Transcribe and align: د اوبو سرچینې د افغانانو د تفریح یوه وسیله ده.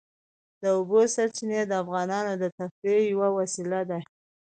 د 0.61 0.63
اوبو 0.77 0.99
سرچینې 1.15 1.61
د 1.67 1.71
افغانانو 1.83 2.33
د 2.37 2.43
تفریح 2.57 2.99
یوه 3.13 3.29
وسیله 3.37 3.81
ده. 3.89 3.99